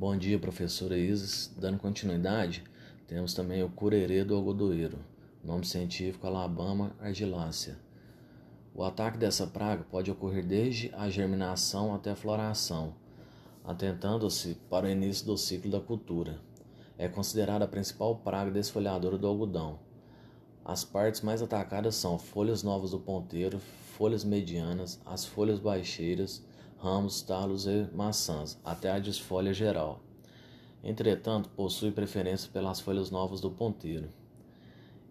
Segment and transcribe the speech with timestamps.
[0.00, 1.54] Bom dia, professora Isis.
[1.58, 2.64] Dando continuidade,
[3.06, 4.96] temos também o curerê do algodoeiro,
[5.44, 7.76] nome científico Alabama argilácea.
[8.74, 12.94] O ataque dessa praga pode ocorrer desde a germinação até a floração,
[13.62, 16.40] atentando-se para o início do ciclo da cultura.
[16.96, 19.80] É considerada a principal praga desfolhadora do algodão.
[20.64, 23.60] As partes mais atacadas são folhas novas do ponteiro,
[23.98, 26.42] folhas medianas, as folhas baixeiras,
[26.82, 30.00] ramos, talos e maçãs, até a desfolha geral.
[30.82, 34.08] Entretanto, possui preferência pelas folhas novas do ponteiro.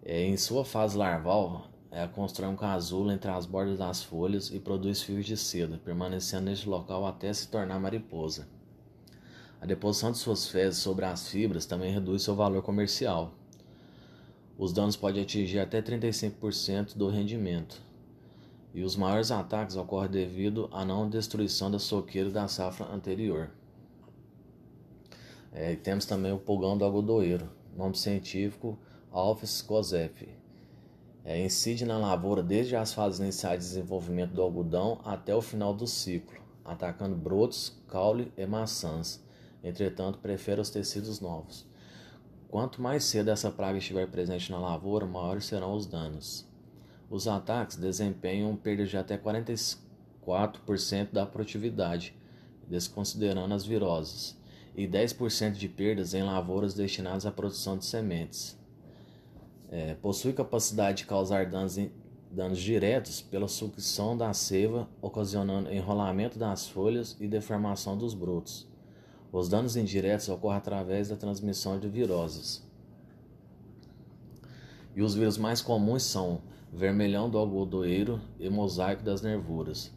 [0.02, 4.58] É, em sua fase larval, ela constrói um casulo entre as bordas das folhas e
[4.58, 8.48] produz fios de seda, permanecendo neste local até se tornar mariposa.
[9.60, 13.32] A deposição de suas fezes sobre as fibras também reduz seu valor comercial.
[14.58, 17.89] Os danos podem atingir até 35% do rendimento
[18.72, 23.50] e os maiores ataques ocorrem devido à não destruição da soqueira da safra anterior.
[25.52, 28.78] É, temos também o pulgão do algodoeiro, nome científico
[29.10, 30.28] Alphys cosef.
[31.24, 35.74] É, incide na lavoura desde as fases iniciais de desenvolvimento do algodão até o final
[35.74, 39.22] do ciclo, atacando brotos, caule e maçãs.
[39.62, 41.66] Entretanto, prefere os tecidos novos.
[42.48, 46.49] Quanto mais cedo essa praga estiver presente na lavoura, maiores serão os danos.
[47.10, 52.16] Os ataques desempenham perda de até 44% da produtividade,
[52.68, 54.38] desconsiderando as viroses,
[54.76, 58.56] e 10% de perdas em lavouras destinadas à produção de sementes.
[59.68, 61.76] É, possui capacidade de causar danos,
[62.30, 68.68] danos diretos pela sucção da seiva, ocasionando enrolamento das folhas e deformação dos brotos.
[69.32, 72.69] Os danos indiretos ocorrem através da transmissão de viroses.
[74.94, 79.92] E os vírus mais comuns são vermelhão do algodoeiro e mosaico das nervuras.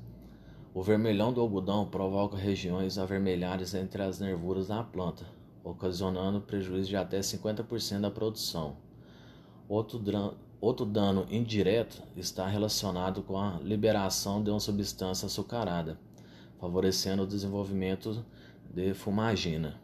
[0.74, 5.26] O vermelhão do algodão provoca regiões avermelhadas entre as nervuras da planta,
[5.64, 8.78] ocasionando prejuízo de até 50% da produção.
[9.70, 10.02] Outro,
[10.60, 16.00] outro dano indireto está relacionado com a liberação de uma substância açucarada,
[16.60, 18.26] favorecendo o desenvolvimento
[18.74, 19.80] de fumagina.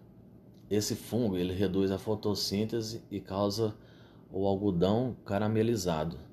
[0.69, 3.75] Esse fungo ele reduz a fotossíntese e causa
[4.31, 6.29] o algodão caramelizado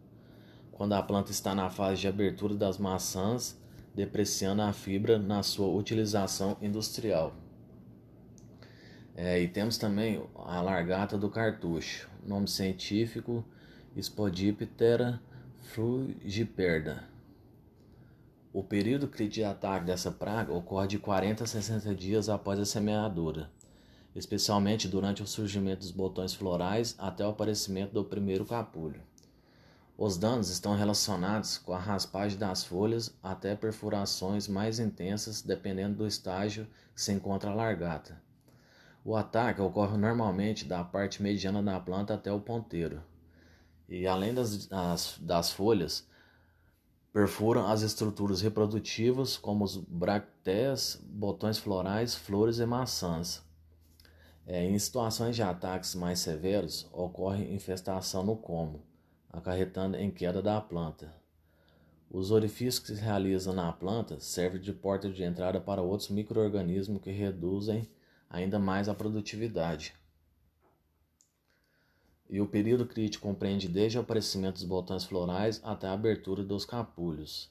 [0.76, 3.58] quando a planta está na fase de abertura das maçãs,
[3.94, 7.34] depreciando a fibra na sua utilização industrial.
[9.14, 13.42] É, e temos também a largata do cartucho, nome científico
[13.98, 15.18] Spodiptera
[15.72, 17.04] frugiperda.
[18.52, 23.50] O período de ataque dessa praga ocorre de 40 a 60 dias após a semeadura,
[24.16, 29.00] especialmente durante o surgimento dos botões florais até o aparecimento do primeiro capulho.
[29.98, 36.06] Os danos estão relacionados com a raspagem das folhas até perfurações mais intensas, dependendo do
[36.06, 38.20] estágio que se encontra a largata.
[39.04, 43.02] O ataque ocorre normalmente da parte mediana da planta até o ponteiro.
[43.88, 46.06] E além das, das, das folhas,
[47.12, 53.45] perfuram as estruturas reprodutivas, como os bractéias, botões florais, flores e maçãs.
[54.46, 58.82] É, em situações de ataques mais severos, ocorre infestação no como
[59.36, 61.12] acarretando em queda da planta.
[62.10, 67.02] Os orifícios que se realizam na planta servem de porta de entrada para outros microorganismos
[67.02, 67.86] que reduzem
[68.30, 69.94] ainda mais a produtividade.
[72.28, 76.64] E o período crítico compreende desde o aparecimento dos botões florais até a abertura dos
[76.64, 77.50] capulhos.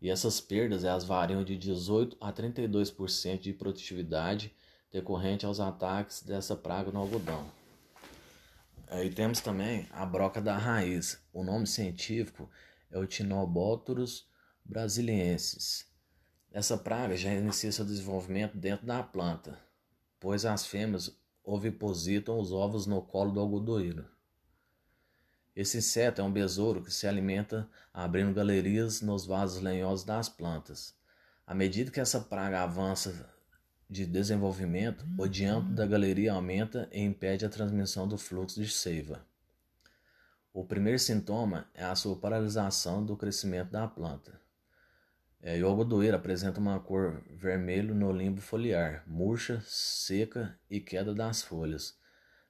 [0.00, 4.54] E essas perdas elas variam de 18 a 32% de produtividade
[4.92, 7.50] decorrente aos ataques dessa praga no algodão.
[8.88, 11.20] Aí temos também a broca da raiz.
[11.32, 12.48] O nome científico
[12.90, 14.28] é o Tinobótorus
[14.64, 15.86] brasiliensis.
[16.52, 19.58] Essa praga já inicia seu desenvolvimento dentro da planta,
[20.20, 24.06] pois as fêmeas ovipositam os ovos no colo do algodoeiro.
[25.54, 30.94] Esse inseto é um besouro que se alimenta abrindo galerias nos vasos lenhosos das plantas.
[31.46, 33.34] À medida que essa praga avança
[33.88, 39.24] de desenvolvimento, o diâmetro da galeria aumenta e impede a transmissão do fluxo de seiva.
[40.52, 44.40] O primeiro sintoma é a sua paralisação do crescimento da planta.
[45.40, 51.42] É, o algodoeiro apresenta uma cor vermelho no limbo foliar, murcha, seca e queda das
[51.42, 51.96] folhas.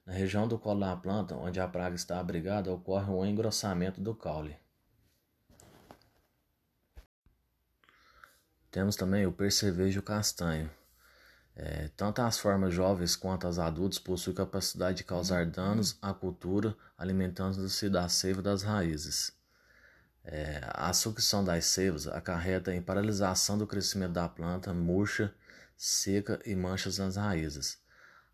[0.05, 4.15] Na região do colo da planta, onde a praga está abrigada, ocorre um engrossamento do
[4.15, 4.55] caule.
[8.71, 10.71] Temos também o percevejo castanho.
[11.59, 16.77] É, tanto as formas jovens quanto as adultas possuem capacidade de causar danos à cultura,
[16.95, 19.31] alimentando-se da seiva das raízes.
[20.23, 25.33] É, a sucção das seivas acarreta em paralisação do crescimento da planta, murcha,
[25.75, 27.79] seca e manchas nas raízes.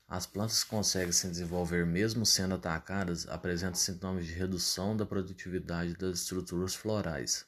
[0.05, 5.95] As plantas que conseguem se desenvolver mesmo sendo atacadas apresentam sintomas de redução da produtividade
[5.95, 7.45] das estruturas florais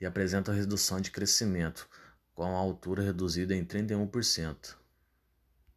[0.00, 1.88] e apresentam redução de crescimento,
[2.38, 4.76] com a altura reduzida em 31%.